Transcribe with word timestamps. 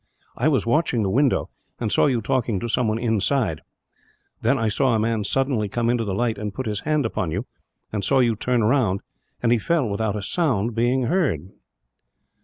"I 0.35 0.47
was 0.47 0.65
watching 0.65 1.03
the 1.03 1.11
window, 1.11 1.51
and 1.79 1.91
saw 1.91 2.07
you 2.07 2.21
talking 2.21 2.59
to 2.59 2.67
someone 2.67 2.97
inside; 2.97 3.61
then 4.41 4.57
I 4.57 4.67
saw 4.67 4.95
a 4.95 4.99
man 4.99 5.23
suddenly 5.23 5.69
come 5.69 5.91
into 5.91 6.03
the 6.03 6.15
light 6.15 6.39
and 6.39 6.55
put 6.55 6.65
his 6.65 6.79
hand 6.79 7.05
upon 7.05 7.29
you, 7.29 7.45
and 7.93 8.03
saw 8.03 8.17
you 8.17 8.35
turn 8.35 8.63
round, 8.63 9.01
and 9.43 9.51
he 9.51 9.59
fell 9.59 9.87
without 9.87 10.15
a 10.15 10.23
sound 10.23 10.73
being 10.73 11.03
heard." 11.03 11.49